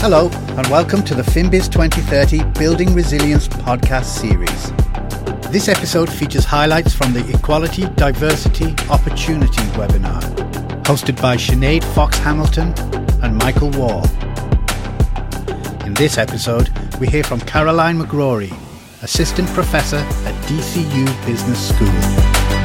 Hello, 0.00 0.28
and 0.56 0.66
welcome 0.68 1.02
to 1.02 1.14
the 1.14 1.22
FinBiz 1.22 1.72
2030 1.72 2.44
Building 2.58 2.94
Resilience 2.94 3.48
podcast 3.48 4.04
series. 4.04 4.72
This 5.50 5.68
episode 5.68 6.08
features 6.08 6.44
highlights 6.44 6.94
from 6.94 7.12
the 7.12 7.28
Equality, 7.34 7.88
Diversity, 7.96 8.76
Opportunity 8.90 9.60
webinar, 9.72 10.22
hosted 10.84 11.20
by 11.20 11.36
Sinead 11.36 11.82
Fox 11.94 12.16
Hamilton 12.18 12.72
and 13.24 13.36
Michael 13.38 13.70
Wall. 13.70 14.04
In 15.84 15.94
this 15.94 16.16
episode, 16.16 16.70
we 17.00 17.08
hear 17.08 17.24
from 17.24 17.40
Caroline 17.40 17.98
McGrory, 17.98 18.52
Assistant 19.02 19.48
Professor 19.48 19.96
at 19.96 20.44
DCU 20.44 21.26
Business 21.26 21.68
School. 21.70 22.57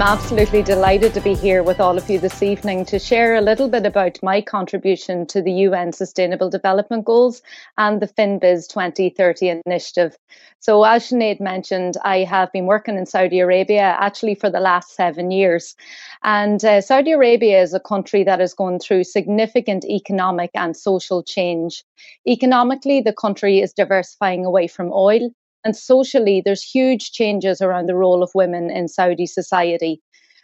I'm 0.00 0.16
absolutely 0.16 0.62
delighted 0.62 1.12
to 1.12 1.20
be 1.20 1.34
here 1.34 1.62
with 1.62 1.78
all 1.78 1.98
of 1.98 2.08
you 2.08 2.18
this 2.18 2.42
evening 2.42 2.86
to 2.86 2.98
share 2.98 3.34
a 3.34 3.42
little 3.42 3.68
bit 3.68 3.84
about 3.84 4.18
my 4.22 4.40
contribution 4.40 5.26
to 5.26 5.42
the 5.42 5.52
UN 5.68 5.92
Sustainable 5.92 6.48
Development 6.48 7.04
Goals 7.04 7.42
and 7.76 8.00
the 8.00 8.08
FinBiz 8.08 8.66
2030 8.66 9.60
initiative. 9.66 10.16
So, 10.58 10.84
as 10.84 11.10
Sinead 11.10 11.38
mentioned, 11.38 11.98
I 12.02 12.20
have 12.20 12.50
been 12.50 12.64
working 12.64 12.96
in 12.96 13.04
Saudi 13.04 13.40
Arabia 13.40 13.94
actually 14.00 14.36
for 14.36 14.48
the 14.48 14.58
last 14.58 14.94
seven 14.94 15.30
years. 15.30 15.76
And 16.22 16.64
uh, 16.64 16.80
Saudi 16.80 17.12
Arabia 17.12 17.60
is 17.60 17.74
a 17.74 17.80
country 17.80 18.24
that 18.24 18.40
is 18.40 18.54
going 18.54 18.78
through 18.78 19.04
significant 19.04 19.84
economic 19.84 20.50
and 20.54 20.74
social 20.74 21.22
change. 21.22 21.84
Economically, 22.26 23.02
the 23.02 23.12
country 23.12 23.60
is 23.60 23.74
diversifying 23.74 24.46
away 24.46 24.66
from 24.66 24.92
oil 24.94 25.30
and 25.64 25.76
socially, 25.76 26.42
there's 26.44 26.62
huge 26.62 27.12
changes 27.12 27.60
around 27.60 27.86
the 27.86 27.94
role 27.94 28.22
of 28.22 28.30
women 28.34 28.70
in 28.70 28.88
Saudi 28.88 29.26
society. 29.26 30.00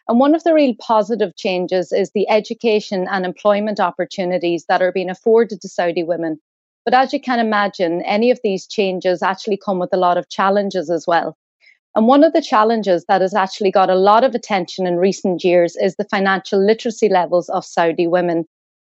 And 0.09 0.21
one 0.21 0.35
of 0.35 0.45
the 0.45 0.55
real 0.55 0.75
positive 0.81 1.35
changes 1.37 1.93
is 1.93 2.11
the 2.15 2.29
education 2.29 3.07
and 3.11 3.25
employment 3.25 3.81
opportunities 3.81 4.65
that 4.69 4.83
are 4.83 4.93
being 4.93 5.11
afforded 5.11 5.61
to 5.61 5.69
Saudi 5.69 6.05
women. 6.05 6.39
But 6.85 6.95
as 6.95 7.13
you 7.13 7.21
can 7.21 7.41
imagine, 7.41 8.03
any 8.03 8.31
of 8.31 8.39
these 8.45 8.67
changes 8.67 9.23
actually 9.23 9.57
come 9.57 9.81
with 9.81 9.91
a 9.93 9.97
lot 9.97 10.17
of 10.17 10.29
challenges 10.29 10.91
as 10.91 11.07
well. 11.07 11.37
And 11.97 12.07
one 12.07 12.23
of 12.23 12.35
the 12.35 12.43
challenges 12.43 13.07
that 13.09 13.23
has 13.23 13.35
actually 13.35 13.71
got 13.71 13.91
a 13.91 13.95
lot 13.95 14.23
of 14.23 14.35
attention 14.35 14.87
in 14.87 14.97
recent 14.97 15.43
years 15.43 15.77
is 15.77 15.97
the 15.97 16.05
financial 16.05 16.65
literacy 16.65 17.09
levels 17.09 17.49
of 17.49 17.65
Saudi 17.65 18.07
women. 18.07 18.45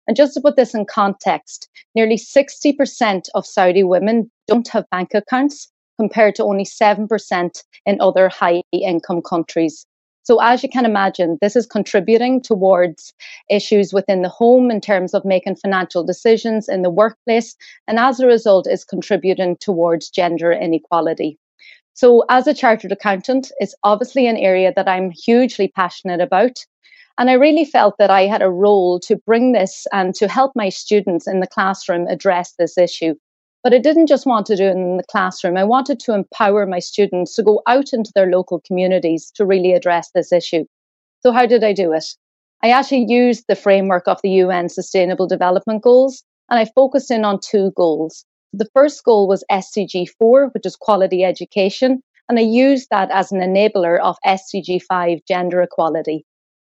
And 0.06 0.16
just 0.16 0.34
to 0.34 0.40
put 0.40 0.56
this 0.56 0.74
in 0.74 0.84
context, 0.84 1.68
nearly 1.94 2.16
60% 2.16 3.28
of 3.34 3.46
Saudi 3.46 3.84
women 3.84 4.30
don't 4.46 4.68
have 4.68 4.90
bank 4.90 5.14
accounts, 5.14 5.72
compared 5.98 6.34
to 6.36 6.44
only 6.44 6.64
7% 6.64 7.62
in 7.86 8.00
other 8.00 8.28
high 8.28 8.62
income 8.72 9.22
countries. 9.22 9.86
So, 10.26 10.40
as 10.40 10.64
you 10.64 10.68
can 10.68 10.84
imagine, 10.84 11.38
this 11.40 11.54
is 11.54 11.66
contributing 11.66 12.42
towards 12.42 13.14
issues 13.48 13.92
within 13.92 14.22
the 14.22 14.28
home 14.28 14.72
in 14.72 14.80
terms 14.80 15.14
of 15.14 15.24
making 15.24 15.54
financial 15.54 16.02
decisions 16.02 16.68
in 16.68 16.82
the 16.82 16.90
workplace, 16.90 17.54
and 17.86 18.00
as 18.00 18.18
a 18.18 18.26
result, 18.26 18.66
is 18.66 18.84
contributing 18.84 19.56
towards 19.60 20.10
gender 20.10 20.50
inequality. 20.50 21.38
So, 21.94 22.24
as 22.28 22.48
a 22.48 22.54
chartered 22.54 22.90
accountant, 22.90 23.52
it's 23.60 23.76
obviously 23.84 24.26
an 24.26 24.36
area 24.36 24.72
that 24.74 24.88
I'm 24.88 25.12
hugely 25.12 25.68
passionate 25.68 26.20
about. 26.20 26.58
And 27.18 27.30
I 27.30 27.34
really 27.34 27.64
felt 27.64 27.94
that 27.98 28.10
I 28.10 28.22
had 28.22 28.42
a 28.42 28.50
role 28.50 28.98
to 29.00 29.16
bring 29.26 29.52
this 29.52 29.86
and 29.92 30.12
to 30.16 30.28
help 30.28 30.52
my 30.56 30.70
students 30.70 31.28
in 31.28 31.38
the 31.38 31.46
classroom 31.46 32.08
address 32.08 32.52
this 32.58 32.76
issue. 32.76 33.14
But 33.66 33.74
I 33.74 33.78
didn't 33.78 34.06
just 34.06 34.26
want 34.26 34.46
to 34.46 34.54
do 34.54 34.62
it 34.62 34.76
in 34.76 34.96
the 34.96 35.02
classroom. 35.02 35.56
I 35.56 35.64
wanted 35.64 35.98
to 35.98 36.14
empower 36.14 36.66
my 36.66 36.78
students 36.78 37.34
to 37.34 37.42
go 37.42 37.62
out 37.66 37.92
into 37.92 38.12
their 38.14 38.30
local 38.30 38.60
communities 38.60 39.32
to 39.34 39.44
really 39.44 39.72
address 39.72 40.08
this 40.14 40.30
issue. 40.30 40.66
So, 41.24 41.32
how 41.32 41.46
did 41.46 41.64
I 41.64 41.72
do 41.72 41.92
it? 41.92 42.04
I 42.62 42.70
actually 42.70 43.06
used 43.08 43.46
the 43.48 43.56
framework 43.56 44.06
of 44.06 44.22
the 44.22 44.30
UN 44.30 44.68
Sustainable 44.68 45.26
Development 45.26 45.82
Goals 45.82 46.22
and 46.48 46.60
I 46.60 46.66
focused 46.76 47.10
in 47.10 47.24
on 47.24 47.40
two 47.40 47.72
goals. 47.72 48.24
The 48.52 48.68
first 48.72 49.02
goal 49.02 49.26
was 49.26 49.42
SDG 49.50 50.10
4, 50.16 50.50
which 50.54 50.64
is 50.64 50.76
quality 50.76 51.24
education, 51.24 52.04
and 52.28 52.38
I 52.38 52.42
used 52.42 52.86
that 52.92 53.10
as 53.10 53.32
an 53.32 53.40
enabler 53.40 53.98
of 54.00 54.16
SDG 54.24 54.80
5, 54.80 55.18
gender 55.26 55.60
equality. 55.60 56.24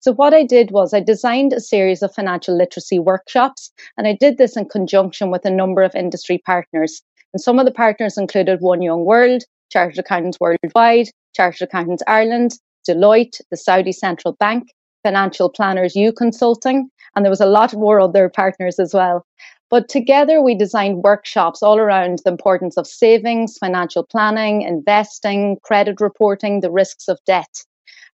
So, 0.02 0.12
what 0.12 0.34
I 0.34 0.42
did 0.42 0.72
was 0.72 0.92
I 0.92 0.98
designed 0.98 1.52
a 1.52 1.60
series 1.60 2.02
of 2.02 2.12
financial 2.12 2.56
literacy 2.56 2.98
workshops, 2.98 3.70
and 3.96 4.08
I 4.08 4.16
did 4.18 4.36
this 4.36 4.56
in 4.56 4.68
conjunction 4.68 5.30
with 5.30 5.44
a 5.44 5.50
number 5.50 5.80
of 5.80 5.94
industry 5.94 6.42
partners. 6.44 7.00
And 7.32 7.40
some 7.40 7.60
of 7.60 7.66
the 7.66 7.70
partners 7.70 8.18
included 8.18 8.60
One 8.60 8.82
Young 8.82 9.04
World, 9.04 9.44
Chartered 9.70 10.00
Accountants 10.00 10.40
Worldwide, 10.40 11.10
Chartered 11.36 11.68
Accountants 11.68 12.02
Ireland, 12.08 12.58
Deloitte, 12.84 13.40
the 13.52 13.56
Saudi 13.56 13.92
Central 13.92 14.34
Bank, 14.40 14.72
Financial 15.04 15.48
Planners 15.48 15.94
U 15.94 16.12
Consulting, 16.12 16.90
and 17.14 17.24
there 17.24 17.30
was 17.30 17.40
a 17.40 17.46
lot 17.46 17.72
more 17.72 18.00
other 18.00 18.28
partners 18.28 18.80
as 18.80 18.92
well. 18.92 19.24
But 19.70 19.88
together 19.88 20.42
we 20.42 20.56
designed 20.56 21.04
workshops 21.04 21.62
all 21.62 21.78
around 21.78 22.18
the 22.24 22.32
importance 22.32 22.76
of 22.76 22.88
savings, 22.88 23.56
financial 23.56 24.04
planning, 24.04 24.62
investing, 24.62 25.58
credit 25.62 26.00
reporting, 26.00 26.58
the 26.58 26.72
risks 26.72 27.06
of 27.06 27.20
debt. 27.24 27.62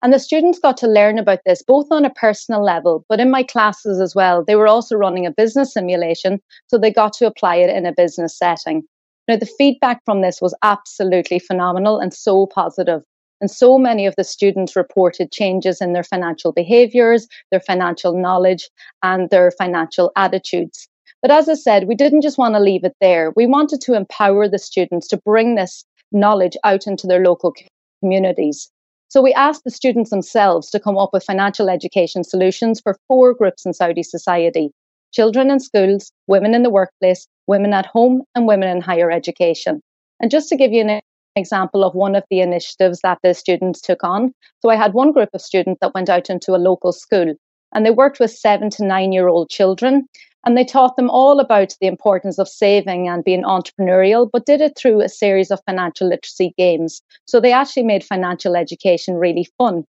And 0.02 0.12
the 0.12 0.18
students 0.18 0.58
got 0.58 0.76
to 0.78 0.86
learn 0.86 1.18
about 1.18 1.40
this 1.46 1.62
both 1.62 1.86
on 1.90 2.04
a 2.04 2.10
personal 2.10 2.62
level, 2.62 3.04
but 3.08 3.20
in 3.20 3.30
my 3.30 3.42
classes 3.42 4.00
as 4.00 4.14
well. 4.14 4.44
They 4.44 4.56
were 4.56 4.68
also 4.68 4.96
running 4.96 5.26
a 5.26 5.30
business 5.30 5.72
simulation, 5.72 6.40
so 6.66 6.78
they 6.78 6.92
got 6.92 7.12
to 7.14 7.26
apply 7.26 7.56
it 7.56 7.70
in 7.70 7.86
a 7.86 7.92
business 7.92 8.36
setting. 8.38 8.82
Now, 9.26 9.36
the 9.36 9.46
feedback 9.46 10.02
from 10.04 10.20
this 10.20 10.40
was 10.40 10.54
absolutely 10.62 11.38
phenomenal 11.38 11.98
and 11.98 12.14
so 12.14 12.46
positive. 12.46 13.02
And 13.40 13.50
so 13.50 13.76
many 13.76 14.06
of 14.06 14.14
the 14.16 14.24
students 14.24 14.76
reported 14.76 15.32
changes 15.32 15.80
in 15.80 15.92
their 15.92 16.04
financial 16.04 16.52
behaviors, 16.52 17.26
their 17.50 17.60
financial 17.60 18.16
knowledge, 18.16 18.70
and 19.02 19.28
their 19.30 19.50
financial 19.50 20.12
attitudes. 20.16 20.88
But 21.22 21.30
as 21.30 21.48
I 21.48 21.54
said, 21.54 21.88
we 21.88 21.94
didn't 21.94 22.22
just 22.22 22.38
want 22.38 22.54
to 22.54 22.60
leave 22.60 22.84
it 22.84 22.94
there. 23.00 23.32
We 23.34 23.46
wanted 23.46 23.80
to 23.82 23.94
empower 23.94 24.48
the 24.48 24.58
students 24.58 25.08
to 25.08 25.16
bring 25.18 25.54
this 25.54 25.84
knowledge 26.12 26.56
out 26.64 26.86
into 26.86 27.06
their 27.06 27.24
local 27.24 27.52
communities. 28.00 28.70
So 29.16 29.22
we 29.22 29.32
asked 29.32 29.64
the 29.64 29.70
students 29.70 30.10
themselves 30.10 30.68
to 30.68 30.78
come 30.78 30.98
up 30.98 31.08
with 31.14 31.24
financial 31.24 31.70
education 31.70 32.22
solutions 32.22 32.82
for 32.82 32.98
four 33.08 33.32
groups 33.32 33.64
in 33.64 33.72
Saudi 33.72 34.02
society 34.02 34.68
children 35.10 35.50
in 35.50 35.58
schools, 35.58 36.12
women 36.26 36.54
in 36.54 36.62
the 36.62 36.68
workplace, 36.68 37.26
women 37.46 37.72
at 37.72 37.86
home, 37.86 38.24
and 38.34 38.46
women 38.46 38.68
in 38.68 38.82
higher 38.82 39.10
education. 39.10 39.80
And 40.20 40.30
just 40.30 40.50
to 40.50 40.56
give 40.56 40.70
you 40.70 40.82
an 40.82 41.00
example 41.34 41.82
of 41.82 41.94
one 41.94 42.14
of 42.14 42.24
the 42.28 42.40
initiatives 42.40 43.00
that 43.04 43.16
the 43.22 43.32
students 43.32 43.80
took 43.80 44.04
on. 44.04 44.34
So 44.60 44.68
I 44.68 44.76
had 44.76 44.92
one 44.92 45.12
group 45.12 45.30
of 45.32 45.40
students 45.40 45.78
that 45.80 45.94
went 45.94 46.10
out 46.10 46.28
into 46.28 46.54
a 46.54 46.60
local 46.60 46.92
school 46.92 47.32
and 47.74 47.86
they 47.86 47.92
worked 47.92 48.20
with 48.20 48.32
seven 48.32 48.68
to 48.68 48.84
nine 48.84 49.12
year 49.12 49.28
old 49.28 49.48
children 49.48 50.06
and 50.46 50.56
they 50.56 50.64
taught 50.64 50.94
them 50.94 51.10
all 51.10 51.40
about 51.40 51.74
the 51.80 51.88
importance 51.88 52.38
of 52.38 52.48
saving 52.48 53.08
and 53.08 53.24
being 53.24 53.42
entrepreneurial, 53.42 54.30
but 54.32 54.46
did 54.46 54.60
it 54.60 54.78
through 54.78 55.00
a 55.00 55.08
series 55.08 55.50
of 55.50 55.60
financial 55.66 56.08
literacy 56.08 56.54
games. 56.56 57.02
So 57.26 57.40
they 57.40 57.52
actually 57.52 57.82
made 57.82 58.04
financial 58.04 58.54
education 58.54 59.16
really 59.16 59.48
fun. 59.58 59.84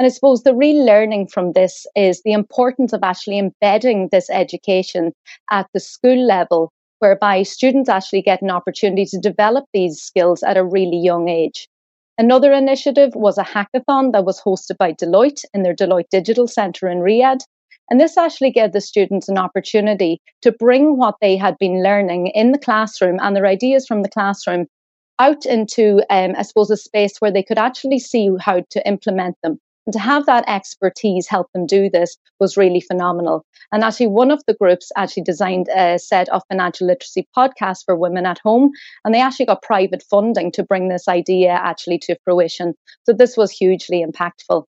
And 0.00 0.06
I 0.06 0.08
suppose 0.08 0.42
the 0.42 0.54
real 0.54 0.84
learning 0.84 1.28
from 1.28 1.52
this 1.52 1.86
is 1.94 2.22
the 2.22 2.32
importance 2.32 2.92
of 2.92 3.04
actually 3.04 3.38
embedding 3.38 4.08
this 4.10 4.28
education 4.30 5.12
at 5.52 5.68
the 5.74 5.80
school 5.80 6.26
level, 6.26 6.72
whereby 6.98 7.44
students 7.44 7.88
actually 7.88 8.22
get 8.22 8.42
an 8.42 8.50
opportunity 8.50 9.04
to 9.06 9.18
develop 9.18 9.66
these 9.72 10.02
skills 10.02 10.42
at 10.42 10.56
a 10.56 10.64
really 10.64 10.98
young 10.98 11.28
age. 11.28 11.68
Another 12.18 12.52
initiative 12.52 13.14
was 13.14 13.38
a 13.38 13.44
hackathon 13.44 14.12
that 14.12 14.24
was 14.24 14.40
hosted 14.40 14.76
by 14.76 14.92
Deloitte 14.92 15.44
in 15.54 15.62
their 15.62 15.74
Deloitte 15.74 16.10
Digital 16.10 16.48
Center 16.48 16.88
in 16.88 16.98
Riyadh. 16.98 17.42
And 17.90 18.00
this 18.00 18.16
actually 18.16 18.52
gave 18.52 18.72
the 18.72 18.80
students 18.80 19.28
an 19.28 19.36
opportunity 19.36 20.20
to 20.42 20.52
bring 20.52 20.96
what 20.96 21.16
they 21.20 21.36
had 21.36 21.58
been 21.58 21.82
learning 21.82 22.28
in 22.28 22.52
the 22.52 22.58
classroom 22.58 23.18
and 23.20 23.34
their 23.34 23.46
ideas 23.46 23.86
from 23.86 24.02
the 24.02 24.08
classroom 24.08 24.66
out 25.18 25.44
into, 25.44 26.02
um, 26.08 26.34
I 26.36 26.42
suppose, 26.42 26.70
a 26.70 26.76
space 26.76 27.16
where 27.18 27.32
they 27.32 27.42
could 27.42 27.58
actually 27.58 27.98
see 27.98 28.30
how 28.40 28.62
to 28.70 28.88
implement 28.88 29.36
them. 29.42 29.58
And 29.86 29.92
to 29.92 29.98
have 29.98 30.26
that 30.26 30.44
expertise 30.46 31.26
help 31.26 31.48
them 31.52 31.66
do 31.66 31.90
this 31.90 32.16
was 32.38 32.56
really 32.56 32.80
phenomenal. 32.80 33.44
And 33.72 33.82
actually, 33.82 34.06
one 34.06 34.30
of 34.30 34.42
the 34.46 34.54
groups 34.54 34.92
actually 34.96 35.24
designed 35.24 35.68
a 35.68 35.98
set 35.98 36.28
of 36.28 36.42
financial 36.48 36.86
literacy 36.86 37.26
podcasts 37.36 37.84
for 37.84 37.96
women 37.96 38.24
at 38.24 38.38
home. 38.38 38.70
And 39.04 39.14
they 39.14 39.20
actually 39.20 39.46
got 39.46 39.62
private 39.62 40.04
funding 40.08 40.52
to 40.52 40.62
bring 40.62 40.88
this 40.88 41.08
idea 41.08 41.50
actually 41.50 41.98
to 42.00 42.16
fruition. 42.24 42.74
So 43.04 43.12
this 43.12 43.36
was 43.36 43.50
hugely 43.50 44.04
impactful. 44.04 44.64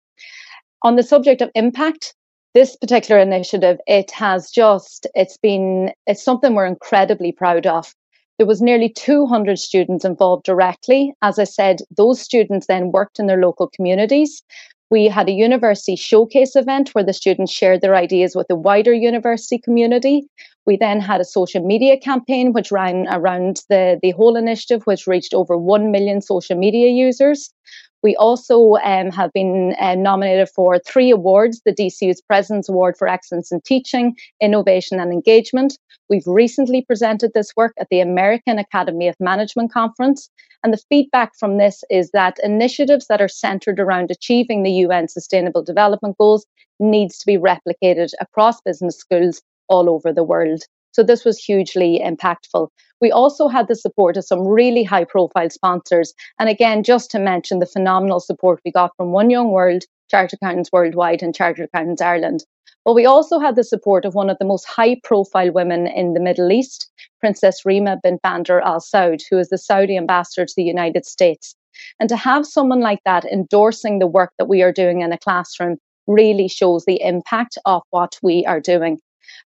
On 0.81 0.95
the 0.95 1.03
subject 1.03 1.41
of 1.41 1.51
impact, 1.53 2.15
this 2.53 2.75
particular 2.75 3.19
initiative, 3.21 3.77
it 3.87 4.11
has 4.11 4.49
just, 4.49 5.07
it's 5.15 5.37
been, 5.37 5.91
it's 6.07 6.23
something 6.23 6.53
we're 6.53 6.65
incredibly 6.65 7.31
proud 7.31 7.65
of. 7.65 7.93
There 8.37 8.47
was 8.47 8.61
nearly 8.61 8.89
200 8.89 9.59
students 9.59 10.03
involved 10.03 10.45
directly. 10.45 11.13
As 11.21 11.37
I 11.37 11.43
said, 11.43 11.81
those 11.95 12.19
students 12.19 12.67
then 12.67 12.91
worked 12.91 13.19
in 13.19 13.27
their 13.27 13.41
local 13.41 13.69
communities. 13.73 14.41
We 14.89 15.07
had 15.07 15.29
a 15.29 15.33
university 15.33 15.95
showcase 15.95 16.55
event 16.55 16.89
where 16.89 17.03
the 17.03 17.13
students 17.13 17.53
shared 17.53 17.79
their 17.79 17.95
ideas 17.95 18.35
with 18.35 18.47
the 18.49 18.57
wider 18.57 18.93
university 18.93 19.57
community. 19.57 20.27
We 20.65 20.75
then 20.75 20.99
had 20.99 21.21
a 21.21 21.25
social 21.25 21.65
media 21.65 21.97
campaign 21.97 22.51
which 22.51 22.71
ran 22.71 23.07
around 23.09 23.61
the, 23.69 23.99
the 24.01 24.11
whole 24.11 24.35
initiative, 24.35 24.81
which 24.83 25.07
reached 25.07 25.33
over 25.33 25.57
1 25.57 25.91
million 25.91 26.21
social 26.21 26.57
media 26.57 26.89
users. 26.89 27.53
We 28.03 28.15
also 28.15 28.75
um, 28.83 29.11
have 29.11 29.31
been 29.33 29.75
uh, 29.79 29.95
nominated 29.95 30.49
for 30.49 30.79
three 30.79 31.11
awards 31.11 31.61
the 31.65 31.73
DCU's 31.73 32.21
President's 32.21 32.69
Award 32.69 32.97
for 32.97 33.07
Excellence 33.07 33.51
in 33.51 33.61
Teaching, 33.61 34.15
Innovation 34.41 34.99
and 34.99 35.13
Engagement. 35.13 35.77
We've 36.09 36.25
recently 36.25 36.83
presented 36.83 37.31
this 37.33 37.51
work 37.55 37.73
at 37.79 37.87
the 37.89 37.99
American 37.99 38.57
Academy 38.57 39.07
of 39.07 39.15
Management 39.19 39.71
Conference. 39.71 40.29
And 40.63 40.73
the 40.73 40.81
feedback 40.89 41.31
from 41.39 41.57
this 41.57 41.83
is 41.89 42.11
that 42.11 42.37
initiatives 42.43 43.07
that 43.07 43.21
are 43.21 43.27
centered 43.27 43.79
around 43.79 44.11
achieving 44.11 44.63
the 44.63 44.71
UN 44.71 45.07
Sustainable 45.07 45.63
Development 45.63 46.17
Goals 46.17 46.45
needs 46.79 47.17
to 47.19 47.25
be 47.25 47.37
replicated 47.37 48.11
across 48.19 48.61
business 48.61 48.97
schools 48.97 49.41
all 49.67 49.89
over 49.89 50.11
the 50.11 50.23
world. 50.23 50.63
So 50.91 51.03
this 51.03 51.25
was 51.25 51.37
hugely 51.37 52.01
impactful. 52.03 52.67
We 52.99 53.11
also 53.11 53.47
had 53.47 53.67
the 53.67 53.75
support 53.75 54.17
of 54.17 54.25
some 54.25 54.47
really 54.47 54.83
high 54.83 55.05
profile 55.05 55.49
sponsors. 55.49 56.13
And 56.39 56.49
again, 56.49 56.83
just 56.83 57.09
to 57.11 57.19
mention 57.19 57.59
the 57.59 57.65
phenomenal 57.65 58.19
support 58.19 58.61
we 58.63 58.71
got 58.71 58.95
from 58.97 59.11
One 59.11 59.29
Young 59.29 59.51
World, 59.51 59.83
Chartered 60.09 60.39
Accountants 60.41 60.71
Worldwide, 60.71 61.23
and 61.23 61.33
Chartered 61.33 61.69
Accountants 61.73 62.01
Ireland. 62.01 62.43
But 62.83 62.95
we 62.95 63.05
also 63.05 63.39
had 63.39 63.55
the 63.55 63.63
support 63.63 64.05
of 64.05 64.15
one 64.15 64.29
of 64.29 64.37
the 64.39 64.45
most 64.45 64.65
high 64.65 64.99
profile 65.03 65.51
women 65.51 65.87
in 65.87 66.13
the 66.13 66.19
Middle 66.19 66.51
East, 66.51 66.89
Princess 67.19 67.65
Rima 67.65 67.99
bin 68.01 68.17
Bandar 68.23 68.61
Al 68.61 68.79
Saud, 68.79 69.21
who 69.29 69.37
is 69.37 69.49
the 69.49 69.57
Saudi 69.57 69.97
ambassador 69.97 70.45
to 70.45 70.53
the 70.55 70.63
United 70.63 71.05
States. 71.05 71.55
And 71.99 72.09
to 72.09 72.17
have 72.17 72.45
someone 72.45 72.81
like 72.81 72.99
that 73.05 73.25
endorsing 73.25 73.99
the 73.99 74.07
work 74.07 74.33
that 74.37 74.49
we 74.49 74.61
are 74.61 74.71
doing 74.71 75.01
in 75.01 75.13
a 75.13 75.17
classroom 75.17 75.77
really 76.07 76.47
shows 76.47 76.85
the 76.85 77.01
impact 77.01 77.57
of 77.65 77.83
what 77.91 78.17
we 78.21 78.45
are 78.45 78.59
doing. 78.59 78.99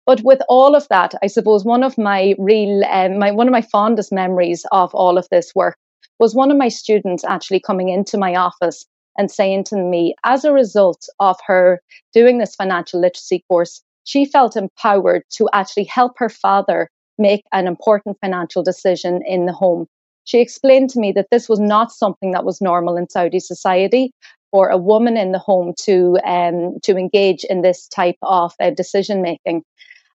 But 0.05 0.21
with 0.23 0.41
all 0.49 0.75
of 0.75 0.87
that, 0.89 1.13
I 1.23 1.27
suppose 1.27 1.63
one 1.63 1.83
of 1.83 1.97
my 1.97 2.35
real, 2.37 2.83
um, 2.85 3.19
my 3.19 3.31
one 3.31 3.47
of 3.47 3.51
my 3.51 3.61
fondest 3.61 4.11
memories 4.11 4.65
of 4.71 4.93
all 4.93 5.17
of 5.17 5.27
this 5.29 5.53
work 5.55 5.77
was 6.19 6.35
one 6.35 6.51
of 6.51 6.57
my 6.57 6.69
students 6.69 7.23
actually 7.23 7.59
coming 7.59 7.89
into 7.89 8.17
my 8.17 8.35
office 8.35 8.85
and 9.17 9.29
saying 9.29 9.63
to 9.65 9.77
me, 9.77 10.15
as 10.23 10.43
a 10.43 10.53
result 10.53 11.07
of 11.19 11.37
her 11.45 11.81
doing 12.13 12.37
this 12.37 12.55
financial 12.55 12.99
literacy 12.99 13.43
course, 13.47 13.81
she 14.03 14.25
felt 14.25 14.57
empowered 14.57 15.23
to 15.31 15.47
actually 15.53 15.85
help 15.85 16.13
her 16.17 16.29
father 16.29 16.89
make 17.17 17.43
an 17.51 17.67
important 17.67 18.17
financial 18.19 18.63
decision 18.63 19.21
in 19.25 19.45
the 19.45 19.53
home. 19.53 19.85
She 20.25 20.39
explained 20.39 20.89
to 20.91 20.99
me 20.99 21.11
that 21.13 21.27
this 21.31 21.47
was 21.47 21.59
not 21.59 21.91
something 21.91 22.31
that 22.31 22.45
was 22.45 22.61
normal 22.61 22.97
in 22.97 23.09
Saudi 23.09 23.39
society 23.39 24.11
for 24.53 24.69
a 24.69 24.77
woman 24.77 25.17
in 25.17 25.31
the 25.31 25.39
home 25.39 25.73
to 25.79 26.19
um, 26.23 26.79
to 26.83 26.95
engage 26.95 27.43
in 27.45 27.63
this 27.63 27.87
type 27.87 28.19
of 28.21 28.53
uh, 28.61 28.69
decision 28.69 29.21
making. 29.21 29.63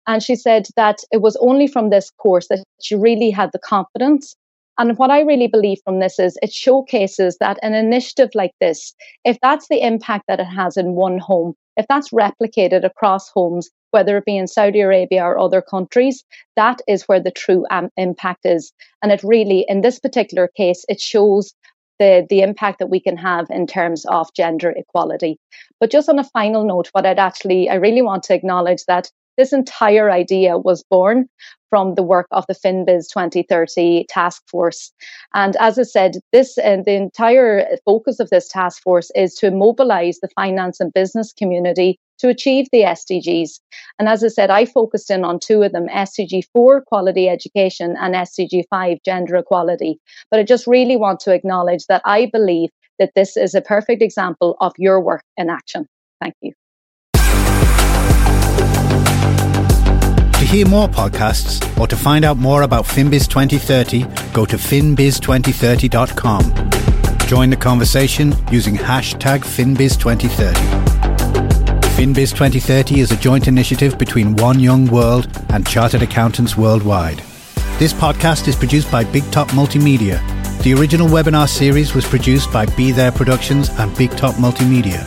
And 0.07 0.23
she 0.23 0.37
said 0.37 0.69
that 0.77 0.99
it 1.11 1.21
was 1.21 1.37
only 1.41 1.67
from 1.67 1.91
this 1.91 2.11
course 2.11 2.47
that 2.49 2.65
she 2.81 2.95
really 2.95 3.31
had 3.31 3.51
the 3.53 3.59
confidence. 3.59 4.37
And 4.79 4.97
what 4.97 5.11
I 5.11 5.23
really 5.23 5.49
believe 5.49 5.79
from 5.85 5.99
this 5.99 6.21
is 6.21 6.39
it 6.41 6.53
showcases 6.53 7.37
that 7.39 7.59
an 7.63 7.75
initiative 7.75 8.31
like 8.35 8.53
this, 8.61 8.95
if 9.25 9.37
that's 9.43 9.67
the 9.67 9.85
impact 9.85 10.27
that 10.29 10.39
it 10.39 10.45
has 10.45 10.77
in 10.77 10.93
one 10.93 11.19
home, 11.19 11.55
if 11.77 11.87
that's 11.89 12.11
replicated 12.11 12.85
across 12.85 13.29
homes, 13.31 13.71
whether 13.91 14.17
it 14.17 14.25
be 14.25 14.37
in 14.37 14.47
Saudi 14.47 14.81
Arabia 14.81 15.25
or 15.25 15.39
other 15.39 15.61
countries, 15.61 16.23
that 16.55 16.81
is 16.87 17.09
where 17.09 17.21
the 17.21 17.33
true 17.33 17.67
um, 17.73 17.89
impact 17.97 18.47
is. 18.47 18.73
And 19.03 19.11
it 19.11 19.23
really, 19.25 19.65
in 19.69 19.81
this 19.81 19.99
particular 19.99 20.49
case, 20.57 20.85
it 20.89 21.01
shows 21.01 21.55
the, 21.99 22.27
the 22.29 22.41
impact 22.41 22.79
that 22.79 22.91
we 22.91 23.01
can 23.01 23.17
have 23.17 23.47
in 23.51 23.67
terms 23.67 24.05
of 24.07 24.33
gender 24.35 24.71
equality. 24.71 25.39
But 25.81 25.91
just 25.91 26.09
on 26.09 26.19
a 26.19 26.25
final 26.25 26.65
note, 26.65 26.89
what 26.93 27.07
I'd 27.07 27.19
actually, 27.19 27.69
I 27.69 27.75
really 27.75 28.03
want 28.03 28.23
to 28.25 28.35
acknowledge 28.35 28.85
that 28.87 29.11
this 29.37 29.53
entire 29.53 30.11
idea 30.11 30.59
was 30.59 30.83
born 30.91 31.29
from 31.71 31.95
the 31.95 32.03
work 32.03 32.27
of 32.33 32.45
the 32.49 32.55
FinBiz 32.55 33.09
2030 33.13 34.07
task 34.09 34.43
force. 34.49 34.93
And 35.35 35.55
as 35.57 35.79
I 35.79 35.83
said, 35.83 36.17
this 36.33 36.59
and 36.59 36.81
uh, 36.81 36.85
the 36.87 36.95
entire 36.95 37.67
focus 37.85 38.21
of 38.21 38.31
this 38.31 38.49
task 38.49 38.83
force 38.83 39.11
is 39.15 39.35
to 39.37 39.51
mobilize 39.51 40.19
the 40.21 40.29
finance 40.35 40.81
and 40.81 40.93
business 40.93 41.33
community 41.33 41.99
to 42.19 42.29
achieve 42.29 42.67
the 42.73 42.83
SDGs. 42.83 43.61
And 43.99 44.09
as 44.09 44.23
I 44.23 44.29
said, 44.29 44.51
I 44.51 44.65
focused 44.65 45.11
in 45.11 45.25
on 45.25 45.39
two 45.39 45.63
of 45.63 45.73
them 45.73 45.89
SDG 45.89 46.43
4, 46.53 46.83
quality 46.83 47.29
education, 47.29 47.97
and 47.99 48.15
SDG 48.15 48.65
5, 48.71 48.99
gender 49.05 49.37
equality. 49.37 50.01
But 50.31 50.41
I 50.41 50.43
just 50.43 50.67
really 50.67 50.97
want 50.97 51.21
to 51.21 51.33
acknowledge 51.33 51.87
that 51.87 52.03
I 52.05 52.31
believe 52.33 52.71
that 52.99 53.13
this 53.15 53.37
is 53.37 53.55
a 53.55 53.61
perfect 53.61 54.03
example 54.03 54.57
of 54.61 54.73
your 54.77 55.01
work 55.01 55.23
in 55.37 55.51
action. 55.51 55.87
Thank 56.21 56.35
you. 56.43 56.53
To 60.39 60.45
hear 60.45 60.67
more 60.67 60.89
podcasts 60.89 61.79
or 61.79 61.87
to 61.87 61.97
find 61.97 62.25
out 62.25 62.37
more 62.37 62.63
about 62.63 62.85
FinBiz 62.85 63.29
2030, 63.29 64.05
go 64.33 64.45
to 64.47 64.57
finbiz2030.com. 64.57 66.71
Join 67.27 67.51
the 67.51 67.57
conversation 67.57 68.35
using 68.51 68.75
hashtag 68.75 69.41
FinBiz2030. 69.41 71.08
FinBiz 71.99 72.31
2030 72.31 73.01
is 73.01 73.11
a 73.11 73.17
joint 73.17 73.49
initiative 73.49 73.99
between 73.99 74.37
One 74.37 74.61
Young 74.61 74.87
World 74.87 75.29
and 75.49 75.67
Chartered 75.67 76.01
Accountants 76.01 76.57
Worldwide. 76.57 77.19
This 77.81 77.93
podcast 77.93 78.47
is 78.47 78.55
produced 78.55 78.89
by 78.93 79.03
Big 79.03 79.29
Top 79.33 79.49
Multimedia. 79.49 80.23
The 80.63 80.75
original 80.75 81.09
webinar 81.09 81.49
series 81.49 81.97
was 81.97 82.07
produced 82.07 82.53
by 82.53 82.67
Be 82.77 82.93
There 82.93 83.11
Productions 83.11 83.71
and 83.81 83.93
Big 83.99 84.13
Top 84.13 84.37
Multimedia. 84.37 85.03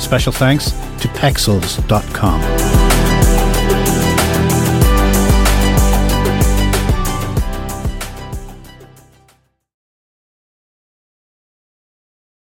Special 0.00 0.30
thanks 0.30 0.70
to 0.70 1.08
Pexels.com. 1.08 2.75